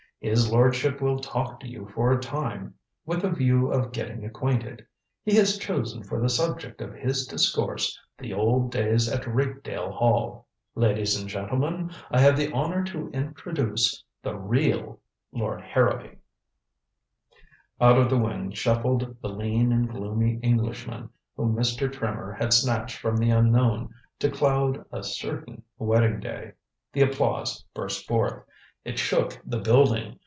His 0.23 0.51
lordship 0.51 1.01
will 1.01 1.17
talk 1.17 1.59
to 1.61 1.67
you 1.67 1.89
for 1.95 2.11
a 2.13 2.21
time 2.21 2.75
with 3.07 3.23
a 3.25 3.31
view 3.31 3.71
to 3.71 3.89
getting 3.91 4.23
acquainted. 4.23 4.85
He 5.23 5.35
has 5.37 5.57
chosen 5.57 6.03
for 6.03 6.21
the 6.21 6.29
subject 6.29 6.79
of 6.79 6.93
his 6.93 7.25
discourse 7.25 7.97
The 8.19 8.31
Old 8.31 8.69
Days 8.71 9.09
at 9.09 9.25
Rakedale 9.25 9.91
Hall. 9.93 10.45
Ladies 10.75 11.19
and 11.19 11.27
gentlemen, 11.27 11.89
I 12.11 12.19
have 12.19 12.37
the 12.37 12.51
honor 12.53 12.83
to 12.83 13.09
introduce 13.09 14.03
the 14.21 14.35
real 14.37 14.99
Lord 15.31 15.61
Harrowby." 15.61 16.19
Out 17.81 17.97
of 17.97 18.11
the 18.11 18.19
wings 18.19 18.59
shuffled 18.59 19.17
the 19.23 19.29
lean 19.29 19.71
and 19.71 19.89
gloomy 19.89 20.37
Englishman 20.43 21.09
whom 21.35 21.55
Mr. 21.55 21.91
Trimmer 21.91 22.31
had 22.33 22.53
snatched 22.53 22.97
from 22.99 23.17
the 23.17 23.31
unknown 23.31 23.91
to 24.19 24.29
cloud 24.29 24.85
a 24.91 25.01
certain 25.03 25.63
wedding 25.79 26.19
day. 26.19 26.51
The 26.93 27.01
applause 27.01 27.63
burst 27.73 28.07
forth. 28.07 28.43
It 28.83 28.97
shook 28.97 29.39
the 29.45 29.59
building. 29.59 30.17